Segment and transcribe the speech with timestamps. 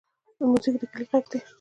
[0.49, 1.39] موزیک د کلي غږ دی.